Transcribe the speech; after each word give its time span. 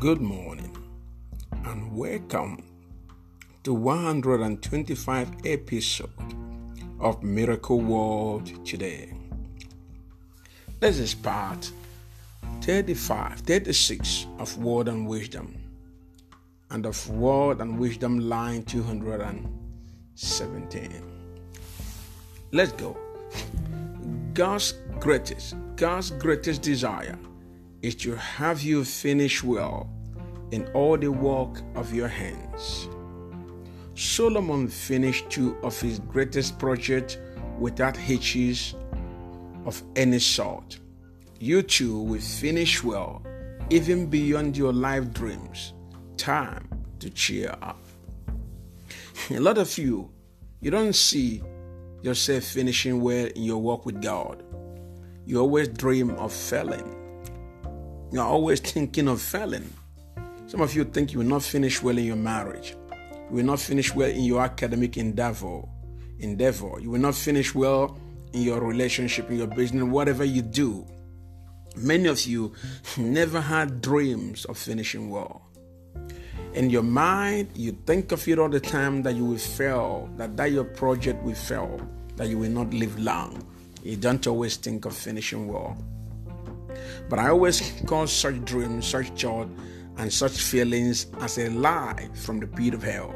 Good 0.00 0.20
morning 0.22 0.74
and 1.66 1.94
welcome 1.94 2.64
to 3.64 3.74
125 3.74 5.30
episode 5.44 6.08
of 6.98 7.22
Miracle 7.22 7.82
World 7.82 8.64
today. 8.64 9.12
This 10.78 10.98
is 10.98 11.14
part 11.14 11.70
35, 12.62 13.40
36 13.40 14.26
of 14.38 14.56
Word 14.56 14.88
and 14.88 15.06
Wisdom 15.06 15.54
and 16.70 16.86
of 16.86 17.10
Word 17.10 17.60
and 17.60 17.78
Wisdom 17.78 18.20
line 18.20 18.62
217. 18.62 21.02
Let's 22.52 22.72
go. 22.72 22.96
God's 24.32 24.72
greatest, 24.98 25.56
God's 25.76 26.10
greatest 26.12 26.62
desire 26.62 27.18
is 27.82 27.94
to 27.94 28.14
have 28.14 28.62
you 28.62 28.84
finish 28.84 29.42
well 29.42 29.88
in 30.50 30.66
all 30.74 30.98
the 30.98 31.10
work 31.10 31.62
of 31.74 31.94
your 31.94 32.08
hands. 32.08 32.88
Solomon 33.94 34.68
finished 34.68 35.30
two 35.30 35.56
of 35.62 35.78
his 35.80 35.98
greatest 36.00 36.58
projects 36.58 37.16
without 37.58 37.96
hitches 37.96 38.74
of 39.64 39.82
any 39.96 40.18
sort. 40.18 40.78
You 41.38 41.62
too 41.62 42.00
will 42.00 42.20
finish 42.20 42.82
well, 42.82 43.22
even 43.70 44.06
beyond 44.06 44.56
your 44.56 44.72
life 44.72 45.12
dreams. 45.12 45.74
Time 46.16 46.68
to 46.98 47.10
cheer 47.10 47.54
up. 47.62 47.78
A 49.30 49.38
lot 49.38 49.58
of 49.58 49.76
you, 49.78 50.10
you 50.60 50.70
don't 50.70 50.94
see 50.94 51.42
yourself 52.02 52.44
finishing 52.44 53.00
well 53.00 53.26
in 53.26 53.42
your 53.42 53.58
work 53.58 53.86
with 53.86 54.02
God. 54.02 54.42
You 55.24 55.40
always 55.40 55.68
dream 55.68 56.10
of 56.10 56.32
failing 56.32 56.99
you're 58.12 58.24
always 58.24 58.60
thinking 58.60 59.08
of 59.08 59.20
failing. 59.20 59.72
Some 60.46 60.60
of 60.60 60.74
you 60.74 60.84
think 60.84 61.12
you 61.12 61.20
will 61.20 61.26
not 61.26 61.42
finish 61.42 61.80
well 61.82 61.96
in 61.96 62.04
your 62.04 62.16
marriage. 62.16 62.74
You 63.30 63.36
will 63.36 63.44
not 63.44 63.60
finish 63.60 63.94
well 63.94 64.10
in 64.10 64.24
your 64.24 64.42
academic 64.42 64.96
endeavor. 64.96 65.62
Endeavor. 66.18 66.80
You 66.80 66.90
will 66.90 67.00
not 67.00 67.14
finish 67.14 67.54
well 67.54 67.98
in 68.32 68.42
your 68.42 68.60
relationship, 68.60 69.30
in 69.30 69.38
your 69.38 69.46
business, 69.46 69.84
whatever 69.84 70.24
you 70.24 70.42
do. 70.42 70.84
Many 71.76 72.08
of 72.08 72.20
you 72.26 72.52
never 72.98 73.40
had 73.40 73.80
dreams 73.80 74.44
of 74.46 74.58
finishing 74.58 75.08
well. 75.08 75.42
In 76.54 76.68
your 76.68 76.82
mind, 76.82 77.50
you 77.54 77.78
think 77.86 78.10
of 78.10 78.26
it 78.26 78.40
all 78.40 78.48
the 78.48 78.58
time 78.58 79.02
that 79.04 79.14
you 79.14 79.24
will 79.24 79.38
fail, 79.38 80.10
that 80.16 80.36
that 80.36 80.50
your 80.50 80.64
project 80.64 81.22
will 81.22 81.36
fail, 81.36 81.80
that 82.16 82.28
you 82.28 82.38
will 82.38 82.50
not 82.50 82.74
live 82.74 82.98
long. 82.98 83.46
You 83.84 83.96
don't 83.96 84.26
always 84.26 84.56
think 84.56 84.84
of 84.84 84.94
finishing 84.94 85.46
well. 85.46 85.78
But 87.08 87.18
I 87.18 87.28
always 87.28 87.72
call 87.86 88.06
such 88.06 88.44
dreams, 88.44 88.86
such 88.86 89.08
thought, 89.10 89.48
and 89.96 90.12
such 90.12 90.40
feelings 90.40 91.06
as 91.20 91.38
a 91.38 91.50
lie 91.50 92.08
from 92.14 92.40
the 92.40 92.46
pit 92.46 92.74
of 92.74 92.82
hell. 92.82 93.14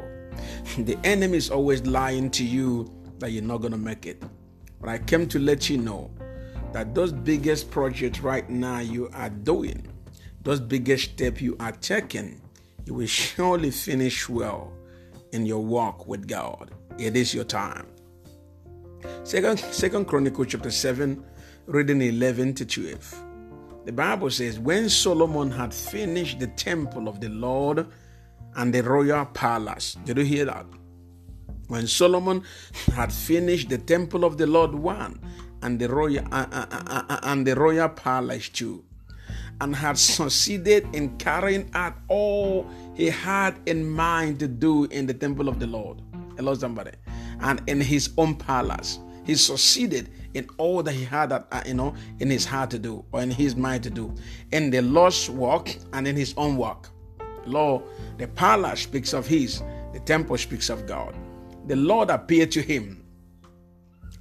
The 0.77 0.97
enemy 1.03 1.37
is 1.37 1.49
always 1.49 1.85
lying 1.85 2.29
to 2.31 2.43
you 2.43 2.91
that 3.19 3.31
you're 3.31 3.43
not 3.43 3.57
going 3.57 3.71
to 3.71 3.77
make 3.77 4.05
it. 4.05 4.21
But 4.79 4.89
I 4.89 4.97
came 4.99 5.27
to 5.29 5.39
let 5.39 5.69
you 5.69 5.77
know 5.77 6.11
that 6.73 6.93
those 6.93 7.11
biggest 7.11 7.71
projects 7.71 8.19
right 8.19 8.47
now 8.49 8.79
you 8.79 9.09
are 9.13 9.29
doing, 9.29 9.87
those 10.43 10.59
biggest 10.59 11.11
steps 11.11 11.41
you 11.41 11.55
are 11.59 11.71
taking, 11.71 12.41
you 12.85 12.93
will 12.93 13.07
surely 13.07 13.71
finish 13.71 14.29
well 14.29 14.71
in 15.31 15.45
your 15.45 15.63
walk 15.63 16.07
with 16.07 16.27
God. 16.27 16.71
It 16.99 17.15
is 17.15 17.33
your 17.33 17.45
time. 17.45 17.87
Second, 19.23 19.59
Second 19.59 20.05
Chronicle 20.05 20.45
chapter 20.45 20.71
7, 20.71 21.23
reading 21.65 22.01
11 22.01 22.53
to 22.55 22.65
12. 22.65 23.34
The 23.85 23.91
Bible 23.91 24.31
says, 24.31 24.57
when 24.57 24.89
Solomon 24.89 25.51
had 25.51 25.71
finished 25.71 26.39
the 26.39 26.47
temple 26.47 27.07
of 27.07 27.21
the 27.21 27.29
Lord 27.29 27.85
and 28.55 28.73
the 28.73 28.81
royal 28.81 29.25
palace, 29.25 29.95
did 30.05 30.17
you 30.17 30.23
hear 30.23 30.45
that? 30.45 30.65
When 31.67 31.85
Solomon 31.85 32.41
had 32.93 33.13
finished 33.13 33.69
the 33.69 33.77
temple 33.77 34.25
of 34.25 34.39
the 34.39 34.47
Lord 34.47 34.73
one 34.73 35.19
and 35.61 35.79
the 35.79 35.87
royal 35.87 36.25
uh, 36.31 36.47
uh, 36.51 36.65
uh, 36.71 37.03
uh, 37.09 37.19
and 37.23 37.45
the 37.45 37.55
royal 37.55 37.89
palace 37.89 38.49
too, 38.49 38.83
and 39.61 39.75
had 39.75 39.99
succeeded 39.99 40.87
in 40.93 41.15
carrying 41.17 41.69
out 41.75 41.93
all 42.07 42.67
he 42.95 43.09
had 43.09 43.55
in 43.67 43.87
mind 43.87 44.39
to 44.39 44.47
do 44.47 44.85
in 44.85 45.05
the 45.05 45.13
temple 45.13 45.47
of 45.47 45.59
the 45.59 45.67
Lord. 45.67 46.01
Hello, 46.37 46.55
somebody, 46.55 46.91
and 47.39 47.61
in 47.67 47.79
his 47.81 48.09
own 48.17 48.35
palace, 48.35 48.99
he 49.25 49.35
succeeded 49.35 50.09
in 50.33 50.47
all 50.57 50.83
that 50.83 50.93
he 50.93 51.03
had, 51.03 51.31
uh, 51.31 51.43
you 51.65 51.73
know, 51.73 51.95
in 52.19 52.29
his 52.29 52.45
heart 52.45 52.69
to 52.71 52.79
do 52.79 53.03
or 53.11 53.21
in 53.21 53.31
his 53.31 53.55
mind 53.55 53.83
to 53.83 53.89
do, 53.89 54.13
in 54.51 54.69
the 54.69 54.81
Lord's 54.81 55.29
work 55.29 55.75
and 55.93 56.07
in 56.07 56.15
his 56.15 56.33
own 56.37 56.57
work. 56.57 56.89
Lord, 57.45 57.83
the 58.17 58.27
palace 58.27 58.81
speaks 58.81 59.13
of 59.13 59.27
his, 59.27 59.63
the 59.93 59.99
temple 59.99 60.37
speaks 60.37 60.69
of 60.69 60.85
God. 60.85 61.15
The 61.67 61.75
Lord 61.75 62.09
appeared 62.09 62.51
to 62.51 62.61
him 62.61 63.03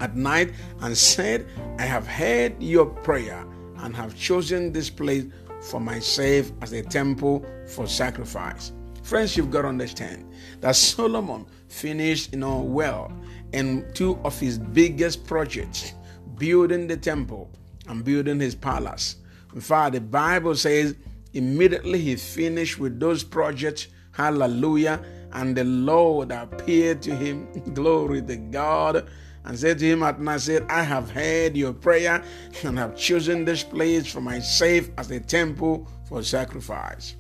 at 0.01 0.17
night 0.17 0.53
and 0.81 0.97
said, 0.97 1.47
I 1.79 1.83
have 1.83 2.07
heard 2.07 2.63
your 2.63 2.87
prayer 2.87 3.45
and 3.79 3.95
have 3.97 4.17
chosen 4.17 4.73
this 4.73 4.89
place 4.89 5.25
for 5.63 5.81
myself 5.81 6.53
as 6.63 6.73
a 6.73 6.83
temple 6.83 7.45
for 7.67 7.87
sacrifice. 7.87 8.73
Friends, 9.03 9.37
you've 9.37 9.51
got 9.51 9.63
to 9.63 9.69
understand 9.69 10.33
that 10.61 10.77
Solomon 10.77 11.47
finished, 11.69 12.33
you 12.33 12.39
know, 12.39 12.61
well 12.61 13.13
in 13.55 13.87
two 13.95 14.19
of 14.25 14.39
his 14.39 14.59
biggest 14.59 15.25
projects 15.27 15.93
building 16.37 16.89
the 16.89 16.97
temple 16.97 17.49
and 17.87 18.05
building 18.05 18.41
his 18.41 18.55
palace. 18.55 19.17
In 19.55 19.61
fact, 19.61 19.93
the 19.93 20.01
Bible 20.01 20.57
says 20.57 20.97
immediately 21.33 22.01
he 22.01 22.17
finished 22.17 22.81
with 22.81 22.99
those 22.99 23.23
projects, 23.23 23.87
hallelujah, 24.11 25.01
and 25.33 25.57
the 25.57 25.63
Lord 25.63 26.33
appeared 26.33 27.01
to 27.03 27.15
him, 27.15 27.47
glory 27.75 28.23
to 28.23 28.37
God, 28.37 29.09
and 29.45 29.57
said 29.57 29.79
to 29.79 29.85
him 29.85 30.03
at 30.03 30.21
night, 30.21 30.41
said, 30.41 30.67
I 30.69 30.83
have 30.83 31.11
heard 31.11 31.57
your 31.57 31.75
prayer 31.75 32.25
and 32.65 32.77
have 32.77 32.97
chosen 32.97 33.45
this 33.45 33.63
place 33.63 34.11
for 34.11 34.21
myself 34.21 34.89
as 34.99 35.13
a 35.13 35.21
temple 35.21 35.89
for 36.09 36.25
sacrifice. 36.25 37.15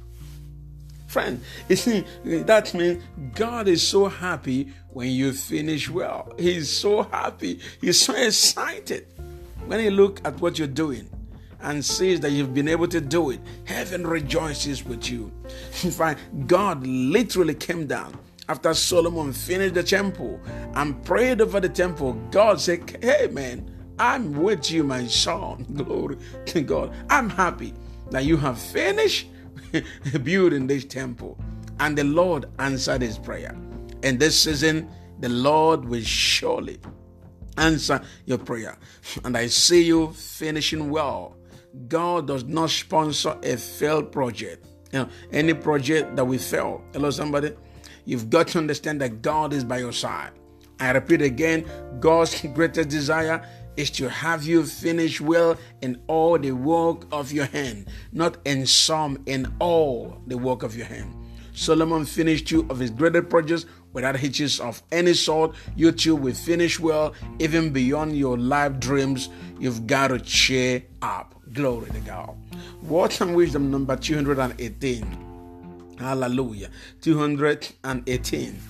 Friend, 1.06 1.40
you 1.68 1.76
see, 1.76 2.04
that 2.24 2.74
means 2.74 3.00
God 3.36 3.68
is 3.68 3.86
so 3.86 4.06
happy 4.06 4.72
when 4.94 5.10
you 5.10 5.32
finish 5.32 5.90
well. 5.90 6.32
He's 6.38 6.70
so 6.70 7.02
happy. 7.02 7.60
He's 7.80 8.00
so 8.00 8.14
excited 8.14 9.06
when 9.66 9.80
he 9.80 9.90
look 9.90 10.20
at 10.24 10.40
what 10.40 10.58
you're 10.58 10.68
doing 10.68 11.10
and 11.60 11.84
sees 11.84 12.20
that 12.20 12.30
you've 12.30 12.54
been 12.54 12.68
able 12.68 12.88
to 12.88 13.00
do 13.00 13.30
it. 13.30 13.40
Heaven 13.64 14.06
rejoices 14.06 14.84
with 14.84 15.10
you. 15.10 15.32
In 15.82 15.90
fact, 15.90 16.20
God 16.46 16.86
literally 16.86 17.54
came 17.54 17.86
down 17.86 18.18
after 18.48 18.74
Solomon 18.74 19.32
finished 19.32 19.74
the 19.74 19.82
temple 19.82 20.40
and 20.74 21.02
prayed 21.04 21.40
over 21.40 21.60
the 21.60 21.68
temple. 21.68 22.12
God 22.30 22.60
said, 22.60 22.98
Hey 23.02 23.28
man, 23.28 23.70
I'm 23.98 24.34
with 24.34 24.70
you, 24.70 24.84
my 24.84 25.06
son. 25.06 25.66
Glory 25.74 26.18
to 26.46 26.60
God. 26.60 26.94
I'm 27.10 27.30
happy 27.30 27.74
that 28.10 28.24
you 28.24 28.36
have 28.36 28.58
finished 28.58 29.28
building 30.22 30.66
this 30.66 30.84
temple. 30.84 31.38
And 31.80 31.98
the 31.98 32.04
Lord 32.04 32.46
answered 32.58 33.02
his 33.02 33.18
prayer. 33.18 33.56
In 34.04 34.18
this 34.18 34.38
season, 34.38 34.90
the 35.20 35.30
Lord 35.30 35.86
will 35.86 36.02
surely 36.02 36.78
answer 37.56 38.02
your 38.26 38.36
prayer. 38.36 38.76
And 39.24 39.34
I 39.34 39.46
see 39.46 39.82
you 39.82 40.12
finishing 40.12 40.90
well. 40.90 41.38
God 41.88 42.26
does 42.26 42.44
not 42.44 42.68
sponsor 42.68 43.38
a 43.42 43.56
failed 43.56 44.12
project. 44.12 44.66
You 44.92 45.00
know, 45.00 45.08
any 45.32 45.54
project 45.54 46.16
that 46.16 46.24
we 46.24 46.36
fail. 46.36 46.84
Hello, 46.92 47.10
somebody. 47.10 47.52
You've 48.04 48.28
got 48.28 48.48
to 48.48 48.58
understand 48.58 49.00
that 49.00 49.22
God 49.22 49.54
is 49.54 49.64
by 49.64 49.78
your 49.78 49.92
side. 49.92 50.32
I 50.78 50.90
repeat 50.90 51.22
again, 51.22 51.64
God's 51.98 52.42
greatest 52.52 52.90
desire 52.90 53.42
is 53.78 53.90
to 53.92 54.10
have 54.10 54.44
you 54.44 54.66
finish 54.66 55.18
well 55.18 55.56
in 55.80 55.98
all 56.08 56.38
the 56.38 56.52
work 56.52 57.06
of 57.10 57.32
your 57.32 57.46
hand, 57.46 57.88
not 58.12 58.36
in 58.44 58.66
some, 58.66 59.22
in 59.24 59.50
all 59.60 60.20
the 60.26 60.36
work 60.36 60.62
of 60.62 60.76
your 60.76 60.86
hand. 60.86 61.16
Solomon 61.54 62.04
finished 62.04 62.48
two 62.48 62.66
of 62.68 62.80
his 62.80 62.90
greatest 62.90 63.28
projects 63.28 63.64
without 63.94 64.16
hitches 64.16 64.60
of 64.60 64.82
any 64.92 65.14
sort. 65.14 65.56
You 65.74 65.94
will 66.14 66.34
finish 66.34 66.78
well, 66.78 67.14
even 67.38 67.72
beyond 67.72 68.18
your 68.18 68.36
life 68.36 68.78
dreams. 68.78 69.30
You've 69.58 69.86
got 69.86 70.08
to 70.08 70.20
cheer 70.20 70.82
up. 71.00 71.34
Glory 71.54 71.90
to 71.90 72.00
God. 72.00 72.36
Word 72.82 73.16
and 73.20 73.34
wisdom 73.34 73.70
number 73.70 73.96
218. 73.96 75.96
Hallelujah. 75.98 76.68
218. 77.00 78.60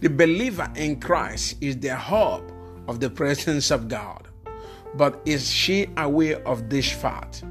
The 0.00 0.08
believer 0.08 0.70
in 0.76 1.00
Christ 1.00 1.56
is 1.60 1.78
the 1.78 1.96
hope 1.96 2.50
of 2.88 3.00
the 3.00 3.08
presence 3.08 3.70
of 3.70 3.88
God. 3.88 4.28
But 4.94 5.20
is 5.24 5.48
she 5.48 5.88
aware 5.96 6.46
of 6.46 6.68
this 6.68 6.90
fact? 6.90 7.44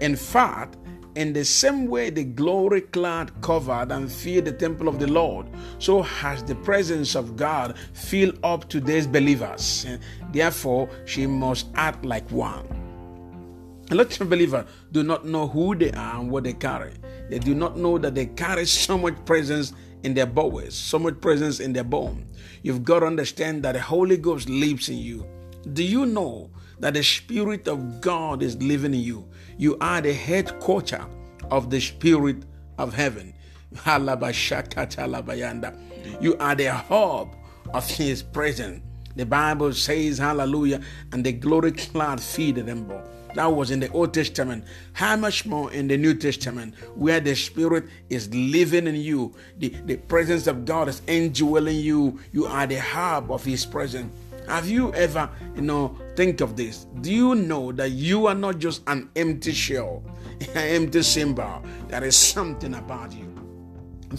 In 0.00 0.16
fact, 0.16 0.76
in 1.16 1.32
the 1.32 1.44
same 1.44 1.86
way 1.86 2.10
the 2.10 2.24
glory 2.24 2.82
cloud 2.82 3.32
covered 3.40 3.90
and 3.90 4.10
filled 4.10 4.44
the 4.44 4.52
temple 4.52 4.88
of 4.88 4.98
the 4.98 5.06
Lord, 5.06 5.46
so 5.78 6.02
has 6.02 6.42
the 6.44 6.54
presence 6.54 7.14
of 7.14 7.36
God 7.36 7.76
filled 7.92 8.38
up 8.44 8.68
today's 8.68 9.06
believers. 9.06 9.86
Therefore, 10.32 10.88
she 11.06 11.26
must 11.26 11.66
act 11.74 12.04
like 12.04 12.30
one. 12.30 12.66
A 13.90 13.94
lot 13.94 14.20
of 14.20 14.30
believers 14.30 14.66
do 14.92 15.02
not 15.02 15.26
know 15.26 15.48
who 15.48 15.74
they 15.74 15.90
are 15.92 16.20
and 16.20 16.30
what 16.30 16.44
they 16.44 16.52
carry. 16.52 16.92
They 17.28 17.40
do 17.40 17.54
not 17.54 17.76
know 17.76 17.98
that 17.98 18.14
they 18.14 18.26
carry 18.26 18.64
so 18.66 18.96
much 18.96 19.16
presence 19.24 19.72
in 20.04 20.14
their 20.14 20.26
bowels, 20.26 20.74
so 20.74 20.98
much 20.98 21.20
presence 21.20 21.58
in 21.58 21.72
their 21.72 21.84
bone. 21.84 22.24
You've 22.62 22.84
got 22.84 23.00
to 23.00 23.06
understand 23.06 23.64
that 23.64 23.72
the 23.72 23.80
Holy 23.80 24.16
Ghost 24.16 24.48
lives 24.48 24.88
in 24.88 24.98
you. 24.98 25.26
Do 25.72 25.82
you 25.82 26.06
know 26.06 26.50
that 26.80 26.94
the 26.94 27.02
Spirit 27.02 27.68
of 27.68 28.00
God 28.00 28.42
is 28.42 28.56
living 28.56 28.94
in 28.94 29.00
you? 29.00 29.28
You 29.56 29.76
are 29.80 30.00
the 30.00 30.12
headquarter 30.12 31.04
of 31.50 31.70
the 31.70 31.80
Spirit 31.80 32.44
of 32.78 32.94
heaven. 32.94 33.34
You 36.20 36.36
are 36.38 36.54
the 36.54 36.72
hub 36.72 37.36
of 37.72 37.88
His 37.88 38.22
presence. 38.22 38.82
The 39.16 39.26
Bible 39.26 39.72
says, 39.72 40.18
Hallelujah, 40.18 40.80
and 41.12 41.24
the 41.24 41.32
glory 41.32 41.72
cloud 41.72 42.18
feeded 42.18 42.66
them 42.66 42.84
both. 42.84 43.06
That 43.34 43.46
was 43.46 43.70
in 43.70 43.80
the 43.80 43.90
Old 43.92 44.12
Testament. 44.12 44.64
How 44.92 45.16
much 45.16 45.46
more 45.46 45.72
in 45.72 45.88
the 45.88 45.96
New 45.96 46.14
Testament, 46.14 46.74
where 46.94 47.20
the 47.20 47.34
Spirit 47.34 47.84
is 48.08 48.32
living 48.34 48.86
in 48.86 48.96
you, 48.96 49.34
the, 49.58 49.68
the 49.86 49.96
presence 49.96 50.46
of 50.46 50.64
God 50.64 50.88
is 50.88 51.02
indwelling 51.06 51.76
you. 51.76 52.18
You 52.32 52.46
are 52.46 52.66
the 52.66 52.80
hub 52.80 53.30
of 53.30 53.44
His 53.44 53.64
presence. 53.64 54.12
Have 54.50 54.68
you 54.68 54.92
ever, 54.94 55.30
you 55.54 55.62
know, 55.62 55.96
think 56.16 56.40
of 56.40 56.56
this? 56.56 56.86
Do 57.00 57.12
you 57.12 57.34
know 57.34 57.72
that 57.72 57.90
you 57.92 58.26
are 58.26 58.34
not 58.34 58.58
just 58.58 58.82
an 58.86 59.08
empty 59.16 59.52
shell, 59.52 60.02
an 60.54 60.82
empty 60.82 61.02
symbol? 61.02 61.62
There 61.88 62.04
is 62.04 62.16
something 62.16 62.74
about 62.74 63.12
you. 63.12 63.28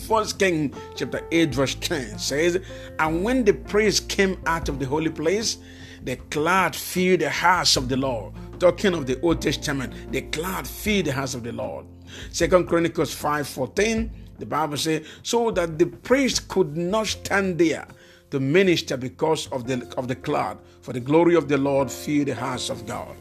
First 0.07 0.39
King 0.39 0.73
chapter 0.95 1.27
8, 1.31 1.53
verse 1.53 1.75
10 1.75 2.17
says, 2.17 2.61
And 2.97 3.23
when 3.23 3.43
the 3.43 3.53
priest 3.53 4.07
came 4.07 4.41
out 4.45 4.69
of 4.69 4.79
the 4.79 4.85
holy 4.85 5.11
place, 5.11 5.57
the 6.03 6.15
cloud 6.15 6.75
filled 6.75 7.19
the 7.19 7.29
house 7.29 7.75
of 7.75 7.89
the 7.89 7.97
Lord 7.97 8.33
talking 8.61 8.93
of 8.93 9.07
the 9.07 9.19
Old 9.21 9.41
Testament, 9.41 10.11
the 10.11 10.21
cloud 10.21 10.67
filled 10.67 11.05
the 11.05 11.11
house 11.11 11.33
of 11.33 11.41
the 11.43 11.51
Lord. 11.51 11.87
Second 12.31 12.67
Chronicles 12.67 13.13
5:14, 13.13 14.11
the 14.37 14.45
Bible 14.45 14.77
says, 14.77 15.03
so 15.23 15.49
that 15.49 15.79
the 15.79 15.87
priest 15.87 16.47
could 16.47 16.77
not 16.77 17.07
stand 17.07 17.57
there 17.57 17.87
to 18.31 18.39
minister 18.39 18.97
because 18.97 19.47
of 19.47 19.67
the 19.67 19.87
of 19.97 20.07
the 20.07 20.15
cloud, 20.15 20.57
for 20.81 20.93
the 20.93 20.99
glory 20.99 21.35
of 21.35 21.47
the 21.47 21.57
Lord 21.57 21.91
filled 21.91 22.27
the 22.27 22.35
house 22.35 22.69
of 22.69 22.85
God. 22.87 23.15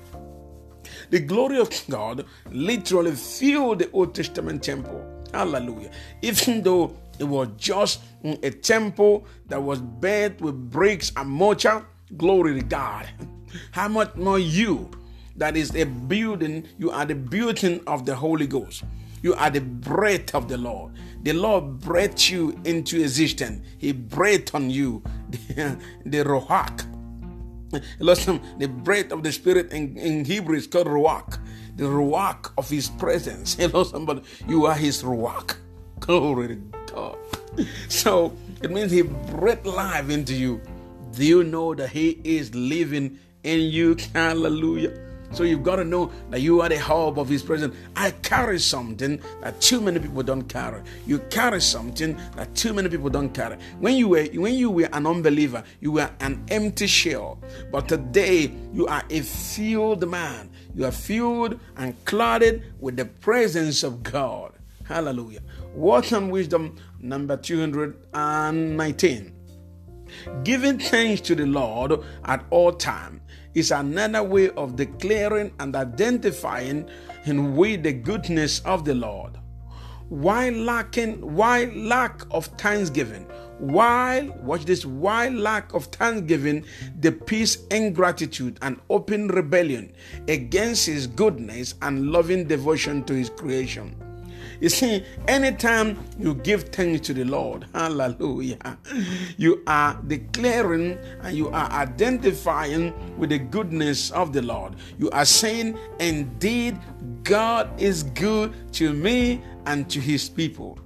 The 1.11 1.21
glory 1.21 1.59
of 1.59 1.71
God 1.89 2.25
literally 2.51 3.13
filled 3.13 3.81
the 3.81 3.91
Old 3.91 4.15
Testament 4.15 4.63
temple. 4.63 5.05
Hallelujah. 5.33 5.91
Even 6.23 6.63
though 6.63 6.97
it 7.19 7.25
was 7.25 7.49
just 7.57 8.01
a 8.25 8.51
temple 8.51 9.27
that 9.47 9.63
was 9.63 9.81
built 9.81 10.41
with 10.41 10.71
bricks 10.71 11.13
and 11.17 11.29
mortar, 11.29 11.85
glory 12.17 12.55
to 12.55 12.63
God. 12.63 13.07
How 13.73 13.89
much 13.89 14.15
more 14.15 14.39
you 14.39 14.91
that 15.41 15.57
is 15.57 15.75
a 15.75 15.85
building. 15.85 16.69
You 16.79 16.91
are 16.91 17.07
the 17.07 17.15
building 17.15 17.81
of 17.87 18.05
the 18.05 18.15
Holy 18.15 18.47
Ghost. 18.47 18.85
You 19.23 19.35
are 19.35 19.51
the 19.51 19.61
breath 19.61 20.35
of 20.35 20.49
the 20.49 20.59
Lord. 20.59 20.93
The 21.23 21.33
Lord 21.35 21.81
breathed 21.81 22.29
you 22.29 22.59
into 22.65 23.01
existence. 23.01 23.67
He 23.79 23.93
breathed 23.93 24.53
on 24.55 24.71
you 24.71 25.03
the, 25.31 25.79
the 26.07 26.25
Ruach. 26.25 26.87
Listen, 27.99 28.41
the 28.59 28.69
breath 28.69 29.13
of 29.13 29.23
the 29.23 29.31
Spirit 29.31 29.73
in, 29.73 29.97
in 29.97 30.25
Hebrew 30.25 30.57
is 30.57 30.67
called 30.67 30.87
Ruach. 30.87 31.39
The 31.77 31.85
Ruach 31.85 32.53
of 32.57 32.69
His 32.69 32.89
presence. 32.89 33.55
Hello, 33.61 33.85
somebody. 33.85 34.23
You 34.49 34.67
are 34.67 34.75
His 34.75 35.03
Ruach. 35.03 35.57
Glory 36.01 36.49
to 36.49 36.55
God. 36.95 37.19
So 37.89 38.33
it 38.63 38.71
means 38.71 38.91
He 38.91 39.03
breathed 39.03 39.67
life 39.67 40.09
into 40.09 40.35
you. 40.35 40.61
Do 41.13 41.25
you 41.25 41.45
know 41.45 41.75
that 41.75 41.91
He 41.91 42.21
is 42.25 42.55
living 42.55 43.19
in 43.43 43.61
you? 43.61 43.97
Hallelujah. 44.15 45.10
So 45.33 45.45
you've 45.45 45.63
got 45.63 45.77
to 45.77 45.85
know 45.85 46.11
that 46.31 46.41
you 46.41 46.61
are 46.61 46.69
the 46.69 46.79
hub 46.79 47.19
of 47.19 47.29
His 47.29 47.43
presence. 47.43 47.75
I 47.95 48.11
carry 48.11 48.59
something 48.59 49.21
that 49.43 49.61
too 49.61 49.81
many 49.81 50.01
people 50.01 50.23
don't 50.23 50.43
carry. 50.43 50.83
You 51.07 51.21
carry 51.31 51.61
something 51.61 52.19
that 52.37 52.55
too 52.55 52.73
many 52.73 52.89
people 52.89 53.11
don't 53.11 53.33
carry. 53.33 53.57
When 53.79 53.97
you 53.97 54.09
were 54.09 54.25
when 54.35 54.55
you 54.55 54.71
were 54.71 54.89
an 54.93 55.07
unbeliever, 55.07 55.63
you 55.81 55.93
were 55.93 56.11
an 56.21 56.45
empty 56.49 56.89
shell. 56.89 57.39
But 57.71 57.89
today 57.89 58.53
you 58.73 58.87
are 58.89 59.05
a 59.09 59.21
filled 59.21 60.09
man. 60.09 60.51
You 60.75 60.87
are 60.87 60.93
filled 60.93 61.61
and 61.77 61.95
clothed 62.05 62.63
with 62.81 62.97
the 62.97 63.05
presence 63.05 63.83
of 63.83 64.03
God. 64.03 64.53
Hallelujah. 64.85 65.41
Word 65.75 66.13
and 66.13 66.33
wisdom 66.33 66.77
number 66.99 67.37
219. 67.37 69.37
Giving 70.43 70.79
thanks 70.81 71.21
to 71.23 71.37
the 71.37 71.47
Lord 71.47 72.01
at 72.25 72.45
all 72.51 72.73
times 72.73 73.21
is 73.55 73.71
another 73.71 74.23
way 74.23 74.51
of 74.51 74.77
declaring 74.77 75.53
and 75.59 75.75
identifying 75.77 76.89
in 77.25 77.57
with 77.57 77.83
the 77.83 77.93
goodness 77.93 78.61
of 78.61 78.85
the 78.85 78.95
Lord. 78.95 79.39
Why 80.09 80.51
lacking, 80.51 81.35
why 81.37 81.67
lack 81.75 82.23
of 82.33 82.47
thanksgiving? 82.47 83.27
While, 83.59 84.33
watch 84.43 84.65
this, 84.65 84.85
why 84.85 85.29
lack 85.29 85.73
of 85.75 85.85
thanksgiving, 85.85 86.65
the 86.99 87.13
peace 87.13 87.67
ingratitude 87.71 88.59
and 88.63 88.81
open 88.89 89.29
rebellion 89.29 89.93
against 90.29 90.87
his 90.87 91.07
goodness 91.07 91.75
and 91.83 92.11
loving 92.11 92.47
devotion 92.47 93.05
to 93.05 93.15
his 93.15 93.31
creation. 93.31 93.95
You 94.61 94.69
see, 94.69 95.05
anytime 95.27 95.99
you 96.19 96.35
give 96.35 96.65
thanks 96.65 97.07
to 97.07 97.15
the 97.15 97.25
Lord, 97.25 97.67
hallelujah, 97.73 98.79
you 99.39 99.63
are 99.67 99.99
declaring 100.07 100.99
and 101.23 101.37
you 101.37 101.49
are 101.49 101.71
identifying 101.71 102.93
with 103.19 103.31
the 103.31 103.39
goodness 103.39 104.11
of 104.11 104.33
the 104.33 104.43
Lord. 104.43 104.77
You 104.99 105.11
are 105.11 105.25
saying, 105.25 105.79
Indeed, 105.99 106.79
God 107.23 107.71
is 107.81 108.03
good 108.03 108.53
to 108.75 108.93
me 108.93 109.43
and 109.65 109.89
to 109.91 109.99
his 109.99 110.29
people. 110.29 110.79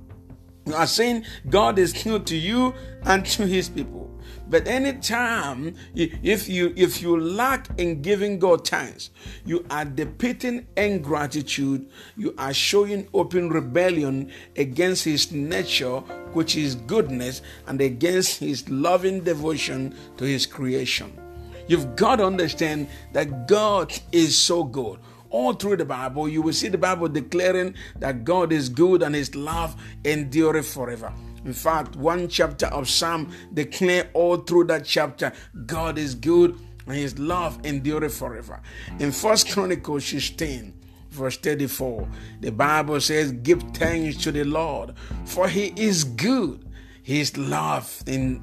You 0.67 0.75
are 0.75 0.87
saying, 0.87 1.25
God 1.51 1.79
is 1.79 1.93
good 1.93 2.27
to 2.29 2.37
you 2.37 2.75
and 3.03 3.27
to 3.27 3.47
his 3.47 3.69
people. 3.69 4.04
But 4.49 4.69
anytime 4.69 5.75
if 5.95 6.49
you 6.49 6.73
if 6.77 7.01
you 7.01 7.19
lack 7.19 7.69
in 7.79 8.03
giving 8.03 8.39
God 8.39 8.67
thanks, 8.67 9.11
you 9.45 9.65
are 9.71 9.85
depicting 9.85 10.67
ingratitude, 10.77 11.89
you 12.17 12.35
are 12.37 12.53
showing 12.53 13.09
open 13.15 13.49
rebellion 13.51 14.31
against 14.57 15.05
his 15.05 15.33
nature, 15.33 16.01
which 16.35 16.57
is 16.57 16.75
goodness, 16.75 17.43
and 17.67 17.81
against 17.81 18.39
his 18.41 18.69
loving 18.69 19.21
devotion 19.21 19.95
to 20.19 20.25
his 20.25 20.47
creation. 20.47 21.19
You've 21.67 21.97
got 21.97 22.17
to 22.17 22.27
understand 22.27 22.89
that 23.13 23.49
God 23.49 23.93
is 24.13 24.37
so 24.37 24.63
good 24.65 24.99
all 25.35 25.53
through 25.53 25.77
the 25.77 25.85
Bible, 25.85 26.29
you 26.29 26.41
will 26.41 26.53
see 26.53 26.69
the 26.69 26.79
Bible 26.79 27.09
declaring 27.09 27.75
that 27.99 28.23
God 28.23 28.53
is 28.53 28.69
good 28.69 29.03
and 29.03 29.17
his 29.17 29.35
love 29.35 29.75
endureth 30.05 30.73
forever. 30.73 31.13
In 31.45 31.53
fact, 31.53 31.97
one 31.97 32.29
chapter 32.29 32.67
of 32.67 32.89
Psalm 32.89 33.31
declare 33.53 34.09
all 34.15 34.39
through 34.39 34.65
that 34.65 34.85
chapter, 34.85 35.33
God 35.67 35.99
is 35.99 36.15
good 36.15 36.59
and 36.87 36.97
his 36.97 37.19
love 37.19 37.65
endureth 37.65 38.17
forever. 38.17 38.61
In 38.99 39.13
First 39.13 39.51
Chronicles 39.51 40.05
16, 40.07 40.73
verse 41.11 41.37
34, 41.39 42.09
the 42.41 42.51
Bible 42.51 43.01
says, 43.01 43.33
Give 43.33 43.63
thanks 43.75 44.17
to 44.25 44.33
the 44.33 44.45
Lord, 44.45 44.95
for 45.25 45.49
he 45.49 45.73
is 45.77 46.05
good. 46.05 46.61
His 47.03 47.37
love 47.37 48.03
in 48.07 48.43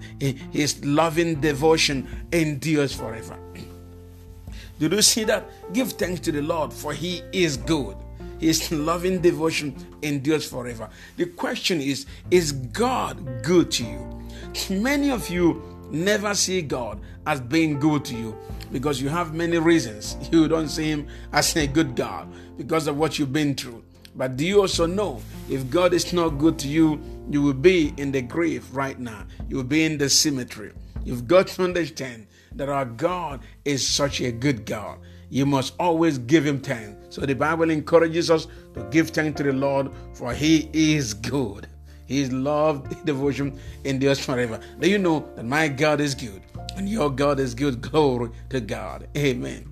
his 0.52 0.86
loving 0.86 1.42
devotion 1.42 2.08
endures 2.32 2.94
forever. 2.94 3.36
Did 4.80 4.92
you 4.92 5.02
see 5.02 5.24
that? 5.24 5.50
Give 5.74 5.92
thanks 5.92 6.20
to 6.22 6.32
the 6.32 6.44
Lord, 6.44 6.72
for 6.72 6.94
he 6.94 7.24
is 7.32 7.58
good. 7.58 7.96
His 8.42 8.72
loving 8.72 9.22
devotion 9.22 9.76
endures 10.02 10.50
forever. 10.50 10.90
The 11.16 11.28
question 11.28 11.80
is 11.80 12.08
Is 12.32 12.52
God 12.52 13.44
good 13.44 13.70
to 13.72 13.84
you? 13.84 14.22
Many 14.70 15.12
of 15.12 15.30
you 15.30 15.62
never 15.92 16.34
see 16.34 16.64
God 16.64 17.00
as 17.28 17.40
being 17.40 17.80
good 17.80 18.04
to 18.06 18.16
you 18.16 18.36
because 18.72 19.00
you 19.00 19.10
have 19.10 19.34
many 19.36 19.60
reasons. 19.60 20.18
You 20.32 20.48
don't 20.48 20.70
see 20.70 20.90
Him 20.90 21.08
as 21.32 21.56
a 21.56 21.68
good 21.68 21.96
God 21.96 22.28
because 22.58 22.88
of 22.88 22.98
what 22.98 23.20
you've 23.20 23.32
been 23.32 23.54
through. 23.54 23.84
But 24.16 24.38
do 24.38 24.46
you 24.46 24.62
also 24.62 24.88
know 24.88 25.22
if 25.48 25.70
God 25.70 25.94
is 25.94 26.12
not 26.12 26.40
good 26.40 26.58
to 26.60 26.68
you, 26.68 27.00
you 27.30 27.42
will 27.44 27.54
be 27.54 27.94
in 27.98 28.12
the 28.12 28.22
grave 28.22 28.66
right 28.76 29.00
now? 29.00 29.26
You 29.48 29.58
will 29.58 29.64
be 29.64 29.86
in 29.86 29.98
the 30.00 30.10
cemetery. 30.10 30.74
You've 31.04 31.28
got 31.28 31.48
to 31.48 31.64
understand 31.64 32.28
that 32.54 32.70
our 32.70 32.86
God 32.86 33.42
is 33.66 33.88
such 33.88 34.20
a 34.20 34.32
good 34.32 34.66
God 34.66 34.98
you 35.32 35.46
must 35.46 35.74
always 35.80 36.18
give 36.18 36.46
him 36.46 36.60
thanks. 36.60 37.16
So 37.16 37.22
the 37.22 37.34
Bible 37.34 37.72
encourages 37.72 38.30
us 38.30 38.48
to 38.74 38.84
give 38.92 39.12
thanks 39.12 39.38
to 39.38 39.44
the 39.44 39.54
Lord, 39.54 39.90
for 40.14 40.34
he 40.34 40.70
is 40.74 41.14
good. 41.14 41.68
His 42.06 42.34
love, 42.34 42.86
devotion 43.06 43.58
endures 43.86 44.20
forever. 44.20 44.60
Do 44.80 44.90
you 44.90 44.98
know 44.98 45.26
that 45.38 45.46
my 45.46 45.70
God 45.70 46.02
is 46.02 46.14
good 46.14 46.42
and 46.76 46.90
your 46.90 47.10
God 47.10 47.40
is 47.40 47.56
good? 47.56 47.82
Glory 47.82 48.32
to 48.50 48.60
God. 48.60 49.08
Amen. 49.16 49.70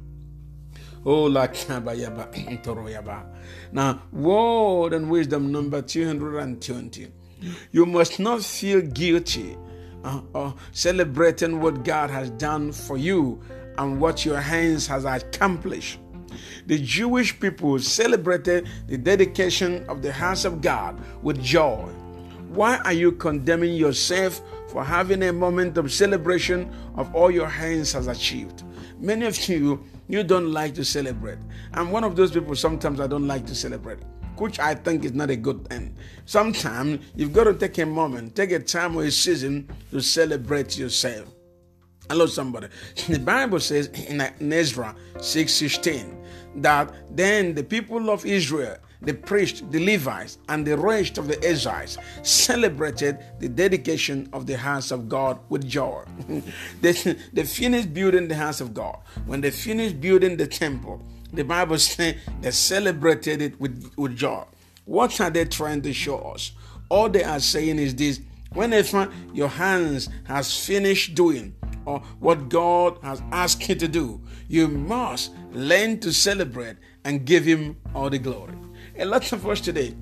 Oh, 1.06 1.28
now, 3.72 4.02
word 4.14 4.94
and 4.94 5.10
wisdom 5.10 5.52
number 5.52 5.82
220. 5.82 7.08
You 7.72 7.86
must 7.86 8.20
not 8.20 8.44
feel 8.44 8.82
guilty 8.82 9.58
uh, 10.06 10.22
uh, 10.34 10.52
celebrating 10.72 11.60
what 11.60 11.84
God 11.84 12.10
has 12.10 12.30
done 12.32 12.72
for 12.72 12.98
you 12.98 13.42
and 13.80 14.00
what 14.00 14.26
your 14.26 14.40
hands 14.40 14.86
has 14.88 15.06
accomplished. 15.06 16.00
The 16.68 16.78
Jewish 16.78 17.40
people 17.40 17.80
celebrated 17.80 18.68
the 18.88 18.98
dedication 18.98 19.86
of 19.88 20.02
the 20.02 20.12
house 20.12 20.44
of 20.46 20.62
God 20.62 21.00
with 21.24 21.42
joy. 21.42 21.88
Why 22.50 22.78
are 22.80 22.94
you 22.94 23.14
condemning 23.14 23.74
yourself 23.76 24.42
for 24.68 24.84
having 24.84 25.24
a 25.24 25.34
moment 25.34 25.78
of 25.78 25.92
celebration 25.94 26.72
of 26.96 27.16
all 27.16 27.32
your 27.32 27.48
hands 27.48 27.94
has 27.94 28.08
achieved? 28.08 28.64
Many 29.00 29.26
of 29.26 29.48
you, 29.48 29.82
you 30.10 30.24
don't 30.24 30.52
like 30.52 30.76
to 30.76 30.84
celebrate. 30.84 31.40
I'm 31.74 31.90
one 31.90 32.04
of 32.04 32.18
those 32.18 32.32
people 32.32 32.56
sometimes 32.56 33.00
I 33.00 33.08
don't 33.08 33.28
like 33.28 33.46
to 33.48 33.56
celebrate 33.56 34.00
which 34.36 34.58
I 34.58 34.74
think 34.74 35.04
is 35.04 35.12
not 35.12 35.30
a 35.30 35.36
good 35.36 35.68
thing. 35.68 35.94
Sometimes 36.26 37.04
you've 37.14 37.34
got 37.34 37.44
to 37.44 37.54
take 37.54 37.78
a 37.80 37.86
moment, 37.86 38.38
take 38.38 38.54
a 38.54 38.60
time 38.60 38.96
or 38.96 39.04
a 39.04 39.12
season 39.12 39.68
to 39.92 40.00
celebrate 40.00 40.78
yourself. 40.78 41.28
Hello, 42.10 42.26
somebody. 42.26 42.70
The 43.08 43.20
Bible 43.20 43.60
says 43.60 43.88
in 44.08 44.20
Ezra 44.52 44.96
6:16 45.18 46.18
that 46.56 46.92
then 47.16 47.54
the 47.54 47.64
people 47.64 48.10
of 48.10 48.26
Israel, 48.26 48.78
the 49.04 49.14
priests, 49.14 49.62
the 49.70 49.80
Levites, 49.86 50.40
and 50.50 50.66
the 50.66 50.76
rest 50.76 51.20
of 51.20 51.28
the 51.28 51.40
Israelites 51.46 52.00
celebrated 52.24 53.20
the 53.38 53.48
dedication 53.48 54.28
of 54.34 54.48
the 54.48 54.58
house 54.58 54.90
of 54.90 55.08
God 55.08 55.38
with 55.50 55.68
joy. 55.68 56.04
they, 56.82 56.94
they 57.32 57.44
finished 57.44 57.94
building 57.94 58.28
the 58.28 58.36
house 58.36 58.60
of 58.60 58.74
God. 58.74 58.98
When 59.28 59.42
they 59.42 59.52
finished 59.52 60.02
building 60.02 60.36
the 60.36 60.48
temple, 60.48 61.04
the 61.32 61.44
Bible 61.44 61.78
says 61.78 62.16
they 62.42 62.50
celebrated 62.50 63.40
it 63.40 63.62
with, 63.62 63.94
with 63.98 64.16
joy. 64.18 64.46
What 64.86 65.22
are 65.22 65.30
they 65.30 65.46
trying 65.46 65.84
to 65.84 65.94
show 65.94 66.18
us? 66.34 66.54
All 66.90 67.08
they 67.08 67.24
are 67.24 67.40
saying 67.40 67.78
is 67.78 67.94
this 67.94 68.20
whenever 68.52 69.12
your 69.32 69.50
hands 69.50 70.10
has 70.24 70.66
finished 70.66 71.14
doing 71.14 71.54
or 71.90 72.00
what 72.20 72.50
God 72.50 73.00
has 73.02 73.22
asked 73.32 73.68
you 73.68 73.76
to 73.76 73.88
do, 73.88 74.22
you 74.48 74.68
must 74.68 75.32
learn 75.52 76.00
to 76.02 76.14
celebrate 76.14 76.78
and 77.04 77.26
give 77.26 77.46
Him 77.46 77.78
all 77.96 78.10
the 78.10 78.20
glory. 78.20 78.54
A 79.00 79.06
lot 79.06 79.32
of 79.32 79.48
us 79.48 79.60
today 79.60 79.96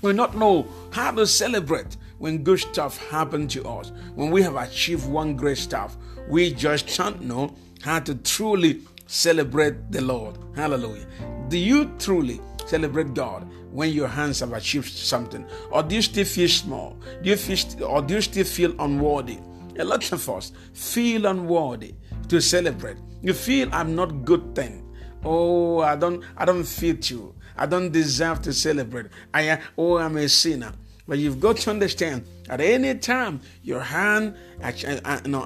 will 0.00 0.14
not 0.14 0.34
know 0.36 0.66
how 0.92 1.10
to 1.10 1.26
celebrate 1.26 1.98
when 2.18 2.42
good 2.42 2.60
stuff 2.60 2.96
happens 3.08 3.52
to 3.54 3.68
us. 3.68 3.92
When 4.14 4.30
we 4.30 4.42
have 4.42 4.56
achieved 4.56 5.06
one 5.06 5.36
great 5.36 5.58
stuff, 5.58 5.96
we 6.28 6.52
just 6.54 6.96
don't 6.96 7.22
know 7.22 7.54
how 7.82 7.98
to 8.00 8.14
truly 8.14 8.80
celebrate 9.06 9.90
the 9.92 10.00
Lord. 10.00 10.38
Hallelujah. 10.56 11.06
Do 11.48 11.58
you 11.58 11.90
truly 11.98 12.40
celebrate 12.66 13.12
God 13.12 13.46
when 13.72 13.90
your 13.92 14.08
hands 14.08 14.40
have 14.40 14.52
achieved 14.54 14.90
something? 14.90 15.44
Or 15.70 15.82
do 15.82 15.96
you 15.96 16.02
still 16.02 16.24
feel 16.24 16.48
small? 16.48 16.96
Do 17.22 17.30
you 17.30 17.36
feel 17.36 17.84
or 17.84 18.00
do 18.00 18.14
you 18.14 18.20
still 18.22 18.44
feel 18.44 18.74
unworthy? 18.78 19.38
A 19.80 19.84
lot 19.84 20.12
of 20.12 20.28
us 20.28 20.52
feel 20.74 21.26
unworthy 21.26 21.94
to 22.28 22.40
celebrate. 22.40 22.98
You 23.22 23.32
feel 23.32 23.68
I'm 23.72 23.94
not 23.94 24.24
good 24.24 24.54
then. 24.54 24.84
Oh, 25.24 25.80
I 25.80 25.96
don't 25.96 26.22
I 26.36 26.44
don't 26.44 26.64
fit 26.64 27.10
you. 27.10 27.34
I 27.56 27.66
don't 27.66 27.90
deserve 27.90 28.42
to 28.42 28.52
celebrate. 28.52 29.06
I 29.32 29.58
oh 29.76 29.96
I'm 29.96 30.16
a 30.16 30.28
sinner. 30.28 30.72
But 31.08 31.18
you've 31.18 31.40
got 31.40 31.56
to 31.56 31.70
understand 31.70 32.24
at 32.48 32.60
any 32.60 32.94
time 32.94 33.40
your 33.62 33.80
hand 33.80 34.36
you 34.76 35.00
know, 35.26 35.44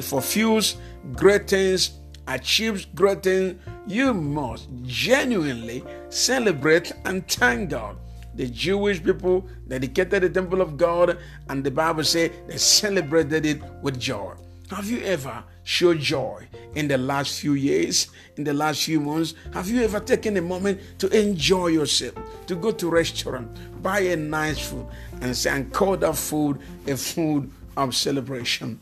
fulfills 0.00 0.76
great 1.14 1.48
things, 1.48 1.98
achieves 2.28 2.84
great 2.94 3.22
things, 3.22 3.60
you 3.86 4.14
must 4.14 4.68
genuinely 4.82 5.82
celebrate 6.08 6.92
and 7.04 7.26
thank 7.28 7.70
God 7.70 7.96
the 8.36 8.46
Jewish 8.48 9.02
people 9.02 9.46
dedicated 9.68 10.22
the 10.22 10.30
temple 10.30 10.60
of 10.60 10.76
God, 10.76 11.18
and 11.48 11.62
the 11.62 11.70
Bible 11.70 12.04
says 12.04 12.30
they 12.46 12.56
celebrated 12.56 13.46
it 13.46 13.62
with 13.82 13.98
joy. 13.98 14.34
Have 14.70 14.90
you 14.90 15.02
ever 15.04 15.44
showed 15.62 16.00
joy 16.00 16.48
in 16.74 16.88
the 16.88 16.98
last 16.98 17.40
few 17.40 17.54
years, 17.54 18.08
in 18.36 18.44
the 18.44 18.54
last 18.54 18.84
few 18.84 19.00
months? 19.00 19.34
Have 19.52 19.68
you 19.68 19.82
ever 19.82 20.00
taken 20.00 20.36
a 20.36 20.42
moment 20.42 20.80
to 20.98 21.08
enjoy 21.08 21.68
yourself, 21.68 22.14
to 22.46 22.56
go 22.56 22.72
to 22.72 22.88
restaurant, 22.88 23.48
buy 23.82 24.00
a 24.00 24.16
nice 24.16 24.58
food, 24.58 24.86
and 25.20 25.36
say 25.36 25.50
and 25.50 25.72
call 25.72 25.96
that 25.98 26.16
food 26.16 26.58
a 26.86 26.96
food 26.96 27.50
of 27.76 27.94
celebration? 27.94 28.80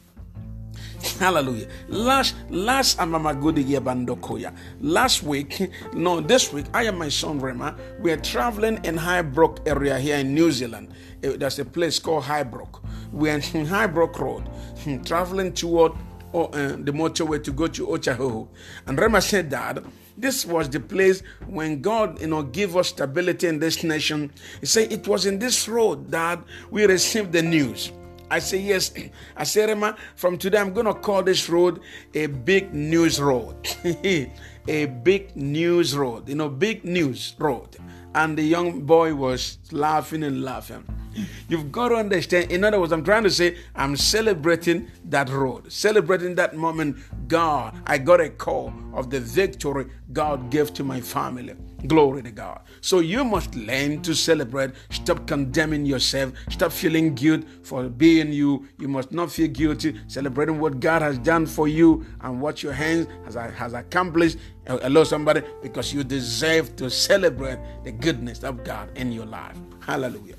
Hallelujah. 1.18 1.66
Last 1.88 2.36
last 2.48 2.98
Amamagudiya 2.98 4.54
Last 4.80 5.22
week, 5.24 5.70
no, 5.94 6.20
this 6.20 6.52
week, 6.52 6.66
I 6.72 6.84
and 6.84 6.98
my 6.98 7.08
son 7.08 7.40
Rema, 7.40 7.76
we 8.00 8.12
are 8.12 8.16
traveling 8.16 8.78
in 8.84 8.96
Highbrook 8.96 9.60
area 9.66 9.98
here 9.98 10.18
in 10.18 10.32
New 10.32 10.52
Zealand. 10.52 10.92
Eh, 11.24 11.36
there's 11.36 11.58
a 11.58 11.64
place 11.64 11.98
called 11.98 12.24
Highbrook. 12.24 12.82
We 13.12 13.30
are 13.30 13.40
in 13.54 13.66
Highbrook 13.66 14.18
Road, 14.20 14.42
hmm, 14.84 15.02
traveling 15.02 15.52
toward 15.52 15.92
uh, 16.32 16.46
the 16.78 16.92
motorway 16.92 17.42
to 17.42 17.52
go 17.52 17.66
to 17.66 17.86
Otahuhu. 17.88 18.46
And 18.86 18.98
Rema 18.98 19.20
said 19.22 19.50
that 19.50 19.82
this 20.16 20.46
was 20.46 20.68
the 20.68 20.80
place 20.80 21.22
when 21.46 21.80
God, 21.80 22.20
you 22.20 22.28
know, 22.28 22.44
gave 22.44 22.76
us 22.76 22.88
stability 22.88 23.48
in 23.48 23.58
this 23.58 23.82
nation. 23.82 24.30
He 24.60 24.66
said 24.66 24.92
it 24.92 25.08
was 25.08 25.26
in 25.26 25.40
this 25.40 25.68
road 25.68 26.10
that 26.12 26.42
we 26.70 26.84
received 26.86 27.32
the 27.32 27.42
news 27.42 27.90
I 28.32 28.38
say, 28.38 28.58
Yes. 28.60 28.92
I 29.36 29.44
said, 29.44 29.68
Rema, 29.68 29.94
from 30.16 30.38
today 30.38 30.58
I'm 30.58 30.72
going 30.72 30.86
to 30.86 30.94
call 30.94 31.22
this 31.22 31.50
road 31.50 31.80
a 32.14 32.26
big 32.26 32.72
news 32.72 33.20
road. 33.20 33.56
a 34.68 34.86
big 34.86 35.36
news 35.36 35.94
road, 35.94 36.28
you 36.28 36.34
know, 36.34 36.48
big 36.48 36.82
news 36.84 37.34
road. 37.38 37.76
And 38.14 38.38
the 38.38 38.42
young 38.42 38.82
boy 38.82 39.14
was 39.14 39.58
laughing 39.70 40.22
and 40.22 40.42
laughing. 40.42 40.84
You've 41.48 41.70
got 41.70 41.88
to 41.88 41.96
understand. 41.96 42.50
In 42.50 42.64
other 42.64 42.80
words, 42.80 42.92
I'm 42.92 43.04
trying 43.04 43.24
to 43.24 43.30
say, 43.30 43.58
I'm 43.74 43.96
celebrating 43.96 44.88
that 45.10 45.28
road, 45.28 45.70
celebrating 45.70 46.34
that 46.36 46.56
moment. 46.56 46.96
God, 47.28 47.76
I 47.86 47.98
got 47.98 48.20
a 48.20 48.30
call 48.30 48.72
of 48.94 49.10
the 49.10 49.20
victory 49.20 49.86
God 50.12 50.50
gave 50.50 50.72
to 50.74 50.84
my 50.84 51.02
family. 51.02 51.54
Glory 51.86 52.22
to 52.22 52.30
God. 52.30 52.60
So 52.80 53.00
you 53.00 53.24
must 53.24 53.54
learn 53.54 54.02
to 54.02 54.14
celebrate. 54.14 54.70
Stop 54.90 55.26
condemning 55.26 55.84
yourself. 55.84 56.32
Stop 56.48 56.72
feeling 56.72 57.14
guilt 57.14 57.44
for 57.62 57.88
being 57.88 58.32
you. 58.32 58.68
You 58.78 58.88
must 58.88 59.12
not 59.12 59.32
feel 59.32 59.48
guilty. 59.48 60.00
Celebrating 60.06 60.60
what 60.60 60.80
God 60.80 61.02
has 61.02 61.18
done 61.18 61.46
for 61.46 61.66
you 61.68 62.06
and 62.20 62.40
what 62.40 62.62
your 62.62 62.72
hands 62.72 63.08
has, 63.24 63.34
has 63.34 63.72
accomplished. 63.72 64.38
Hello, 64.66 65.02
somebody, 65.04 65.42
because 65.60 65.92
you 65.92 66.04
deserve 66.04 66.76
to 66.76 66.88
celebrate 66.88 67.58
the 67.84 67.90
goodness 67.92 68.44
of 68.44 68.62
God 68.62 68.96
in 68.96 69.10
your 69.10 69.26
life. 69.26 69.56
Hallelujah. 69.80 70.36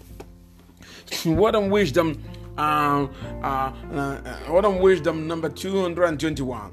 Word 1.26 1.56
and 1.56 1.72
wisdom? 1.72 2.24
Uh, 2.58 3.08
uh, 3.42 3.74
uh, 3.92 4.40
word 4.48 4.66
and 4.66 4.80
wisdom 4.80 5.28
number 5.28 5.50
221? 5.50 6.72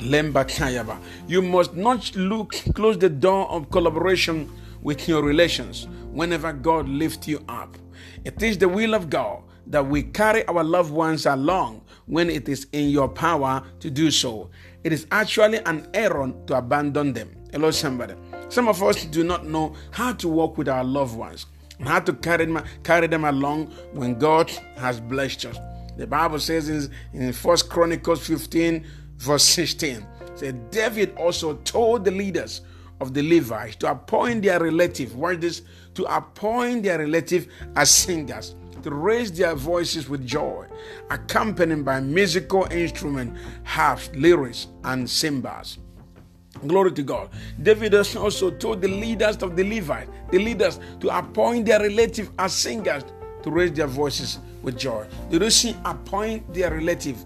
You 0.00 1.42
must 1.42 1.74
not 1.74 2.16
look 2.16 2.52
close 2.74 2.98
the 2.98 3.08
door 3.08 3.50
of 3.50 3.70
collaboration 3.70 4.50
with 4.82 5.08
your 5.08 5.22
relations 5.22 5.86
whenever 6.10 6.52
God 6.52 6.88
lifts 6.88 7.28
you 7.28 7.44
up. 7.48 7.76
It 8.24 8.42
is 8.42 8.58
the 8.58 8.68
will 8.68 8.94
of 8.94 9.10
God 9.10 9.42
that 9.66 9.86
we 9.86 10.02
carry 10.02 10.44
our 10.46 10.64
loved 10.64 10.90
ones 10.92 11.26
along 11.26 11.82
when 12.06 12.30
it 12.30 12.48
is 12.48 12.66
in 12.72 12.88
your 12.88 13.08
power 13.08 13.62
to 13.80 13.90
do 13.90 14.10
so. 14.10 14.50
It 14.84 14.92
is 14.92 15.06
actually 15.10 15.58
an 15.58 15.88
error 15.94 16.32
to 16.46 16.54
abandon 16.54 17.12
them. 17.12 17.30
Hello, 17.52 17.70
somebody. 17.70 18.14
Some 18.48 18.68
of 18.68 18.82
us 18.82 19.04
do 19.04 19.22
not 19.22 19.46
know 19.46 19.74
how 19.90 20.12
to 20.14 20.28
walk 20.28 20.58
with 20.58 20.68
our 20.68 20.82
loved 20.82 21.16
ones, 21.16 21.46
and 21.78 21.86
how 21.86 22.00
to 22.00 22.12
carry 22.12 22.46
them, 22.46 22.62
carry 22.82 23.06
them 23.06 23.24
along 23.24 23.66
when 23.92 24.18
God 24.18 24.50
has 24.76 25.00
blessed 25.00 25.46
us. 25.46 25.58
The 25.96 26.06
Bible 26.06 26.38
says 26.38 26.68
in, 26.68 26.90
in 27.12 27.32
1 27.32 27.56
Chronicles 27.68 28.26
15, 28.26 28.86
verse 29.20 29.44
16, 29.44 30.06
said 30.34 30.70
David 30.70 31.14
also 31.16 31.54
told 31.56 32.04
the 32.04 32.10
leaders 32.10 32.62
of 33.00 33.12
the 33.12 33.22
Levites 33.22 33.76
to 33.76 33.90
appoint 33.90 34.42
their 34.42 34.60
relative, 34.60 35.14
watch 35.14 35.40
this, 35.40 35.62
to 35.94 36.04
appoint 36.04 36.84
their 36.84 36.98
relative 36.98 37.46
as 37.76 37.90
singers, 37.90 38.54
to 38.82 38.90
raise 38.90 39.30
their 39.30 39.54
voices 39.54 40.08
with 40.08 40.26
joy, 40.26 40.66
accompanied 41.10 41.84
by 41.84 42.00
musical 42.00 42.66
instrument, 42.72 43.36
harps, 43.62 44.10
lyres, 44.14 44.68
and 44.84 45.08
cymbals. 45.08 45.78
Glory 46.66 46.92
to 46.92 47.02
God. 47.02 47.30
David 47.62 47.94
also 47.94 48.50
told 48.50 48.80
the 48.80 48.88
leaders 48.88 49.36
of 49.42 49.54
the 49.54 49.64
Levites, 49.64 50.10
the 50.30 50.38
leaders, 50.38 50.80
to 51.00 51.16
appoint 51.16 51.66
their 51.66 51.80
relative 51.80 52.30
as 52.38 52.54
singers 52.54 53.04
to 53.42 53.50
raise 53.50 53.72
their 53.72 53.86
voices 53.86 54.38
with 54.62 54.78
joy. 54.78 55.06
Did 55.30 55.42
you 55.42 55.50
see 55.50 55.76
appoint 55.84 56.52
their 56.52 56.70
relative? 56.74 57.24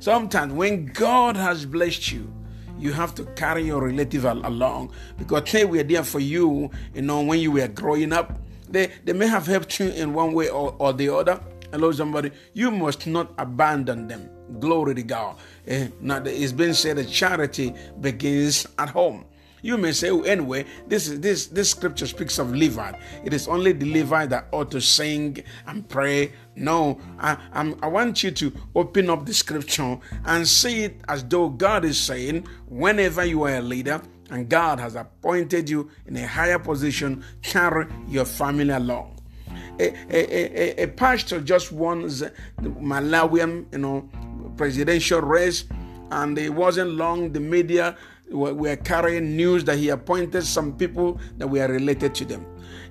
Sometimes 0.00 0.52
when 0.52 0.86
God 0.86 1.36
has 1.36 1.66
blessed 1.66 2.12
you, 2.12 2.32
you 2.78 2.92
have 2.92 3.14
to 3.14 3.24
carry 3.36 3.64
your 3.64 3.84
relative 3.86 4.24
along 4.24 4.92
because 5.18 5.50
they 5.50 5.64
were 5.64 5.82
there 5.82 6.04
for 6.04 6.20
you, 6.20 6.70
you 6.94 7.02
know, 7.02 7.22
when 7.22 7.40
you 7.40 7.52
were 7.52 7.68
growing 7.68 8.12
up. 8.12 8.38
They, 8.68 8.92
they 9.04 9.12
may 9.12 9.28
have 9.28 9.46
helped 9.46 9.78
you 9.78 9.88
in 9.88 10.12
one 10.12 10.32
way 10.32 10.48
or, 10.48 10.74
or 10.78 10.92
the 10.92 11.08
other. 11.14 11.40
Hello, 11.70 11.90
somebody. 11.92 12.30
You 12.52 12.70
must 12.70 13.06
not 13.06 13.32
abandon 13.38 14.08
them. 14.08 14.28
Glory 14.60 14.94
to 14.94 15.02
God. 15.02 15.36
Eh, 15.66 15.88
now, 16.00 16.22
it's 16.24 16.52
been 16.52 16.74
said 16.74 16.96
that 16.96 17.08
charity 17.08 17.74
begins 18.00 18.66
at 18.78 18.90
home. 18.90 19.24
You 19.66 19.76
may 19.76 19.90
say, 19.90 20.10
oh, 20.10 20.22
anyway, 20.22 20.64
this 20.86 21.08
is 21.08 21.18
this 21.18 21.48
this 21.48 21.70
scripture 21.70 22.06
speaks 22.06 22.38
of 22.38 22.54
Levi. 22.54 22.92
It 23.24 23.34
is 23.34 23.48
only 23.48 23.72
the 23.72 23.86
Levi 23.86 24.26
that 24.26 24.46
ought 24.52 24.70
to 24.70 24.80
sing 24.80 25.42
and 25.66 25.88
pray. 25.88 26.32
No, 26.54 27.00
I, 27.18 27.36
I'm, 27.52 27.76
I 27.82 27.88
want 27.88 28.22
you 28.22 28.30
to 28.30 28.52
open 28.76 29.10
up 29.10 29.26
the 29.26 29.34
scripture 29.34 29.98
and 30.24 30.46
see 30.46 30.84
it 30.84 31.00
as 31.08 31.24
though 31.24 31.48
God 31.48 31.84
is 31.84 31.98
saying, 31.98 32.46
whenever 32.68 33.24
you 33.24 33.42
are 33.42 33.56
a 33.56 33.60
leader, 33.60 34.00
and 34.30 34.48
God 34.48 34.78
has 34.78 34.94
appointed 34.94 35.68
you 35.68 35.90
in 36.06 36.16
a 36.16 36.26
higher 36.28 36.60
position, 36.60 37.24
carry 37.42 37.86
your 38.06 38.24
family 38.24 38.70
along. 38.70 39.20
A, 39.80 39.88
a, 40.10 40.80
a, 40.80 40.84
a 40.84 40.86
pastor 40.86 41.40
just 41.40 41.72
won 41.72 42.02
the 42.02 42.32
Malawian, 42.62 43.66
you 43.72 43.78
know, 43.78 44.08
presidential 44.56 45.22
race, 45.22 45.64
and 46.12 46.38
it 46.38 46.54
wasn't 46.54 46.90
long. 46.90 47.32
The 47.32 47.40
media 47.40 47.96
were 48.30 48.76
carrying 48.76 49.36
news 49.36 49.64
that 49.64 49.78
he 49.78 49.88
appointed 49.90 50.44
some 50.44 50.76
people 50.76 51.20
that 51.38 51.46
were 51.46 51.68
related 51.68 52.14
to 52.16 52.24
them. 52.24 52.44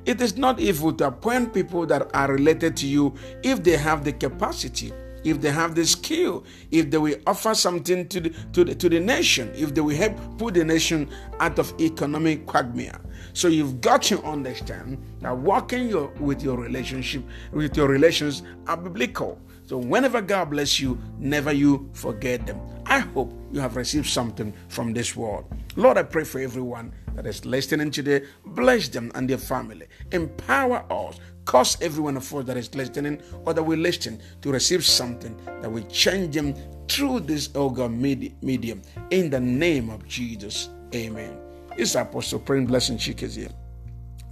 It 0.06 0.22
is 0.22 0.38
not 0.38 0.60
evil 0.60 0.94
to 0.94 1.08
appoint 1.08 1.54
people 1.54 1.86
that 1.88 2.10
are 2.14 2.32
related 2.32 2.78
to 2.78 2.88
you 2.88 3.14
if 3.44 3.64
they 3.64 3.76
have 3.78 4.04
the 4.04 4.14
capacity 4.14 4.94
if 5.26 5.42
they 5.42 5.52
have 5.52 5.76
the 5.76 5.86
skill, 5.86 6.46
if 6.72 6.92
they 6.92 6.98
will 6.98 7.18
offer 7.26 7.54
something 7.54 8.08
to 8.08 8.22
the, 8.22 8.30
to 8.54 8.64
the, 8.64 8.76
to 8.76 8.88
the 8.88 9.00
nation, 9.00 9.52
if 9.56 9.74
they 9.74 9.82
will 9.82 9.96
help 9.96 10.16
put 10.38 10.54
the 10.54 10.64
nation 10.64 11.10
out 11.40 11.58
of 11.60 11.74
economic 11.82 12.46
quagmire. 12.46 13.02
So 13.34 13.48
you've 13.48 13.82
got 13.82 14.04
to 14.04 14.24
understand 14.24 15.04
that 15.22 15.38
working 15.38 15.90
your, 15.90 16.08
with 16.20 16.44
your 16.44 16.58
relationship, 16.58 17.24
with 17.52 17.76
your 17.76 17.88
relations 17.88 18.44
are 18.68 18.78
biblical. 18.78 19.42
So 19.66 19.78
whenever 19.78 20.22
God 20.22 20.52
bless 20.52 20.80
you, 20.80 21.00
never 21.18 21.52
you 21.52 21.90
forget 21.94 22.46
them. 22.46 22.60
I 22.86 23.00
hope 23.00 23.34
you 23.52 23.60
have 23.60 23.76
received 23.76 24.08
something 24.08 24.54
from 24.68 24.94
this 24.94 25.16
word. 25.16 25.46
Lord, 25.76 25.98
I 25.98 26.04
pray 26.04 26.24
for 26.24 26.40
everyone 26.40 26.94
that 27.16 27.26
is 27.26 27.46
listening 27.46 27.92
today. 27.92 28.24
Bless 28.46 28.90
them 28.90 29.12
and 29.16 29.30
their 29.30 29.40
family. 29.40 29.88
Empower 30.12 30.86
us 30.92 31.20
cause 31.46 31.80
everyone 31.82 32.18
of 32.18 32.34
us 32.34 32.46
that 32.46 32.58
is 32.58 32.74
listening 32.76 33.22
or 33.46 33.54
that 33.54 33.64
will 33.64 33.80
listen 33.80 34.22
to 34.42 34.52
receive 34.52 34.84
something 34.84 35.36
that 35.62 35.72
will 35.72 35.86
change 35.86 36.36
them 36.36 36.54
through 36.88 37.22
this 37.22 37.50
oh 37.56 37.66
ogre 37.66 37.90
medium. 37.90 38.82
In 39.12 39.30
the 39.30 39.40
name 39.40 39.90
of 39.90 40.08
Jesus. 40.08 40.70
Amen. 40.94 41.38
It's 41.78 41.96
Apostle 41.96 42.40
Praying 42.40 42.68
Blessing 42.68 42.98
Chikezie, 42.98 43.52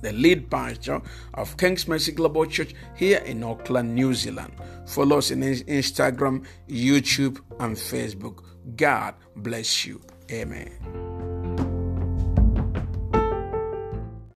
the 0.03 0.13
lead 0.13 0.49
pastor 0.49 1.01
of 1.33 1.57
King's 1.57 1.87
Mercy 1.87 2.11
Global 2.11 2.45
Church 2.45 2.75
here 2.95 3.19
in 3.19 3.43
Auckland, 3.43 3.95
New 3.95 4.13
Zealand. 4.13 4.53
Follow 4.85 5.17
us 5.17 5.31
in 5.31 5.41
Instagram, 5.41 6.45
YouTube, 6.69 7.39
and 7.59 7.75
Facebook. 7.75 8.43
God 8.75 9.15
bless 9.35 9.85
you. 9.85 10.01
Amen. 10.31 11.12